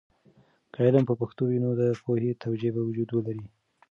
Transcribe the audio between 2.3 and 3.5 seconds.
توجه به وجود ولري.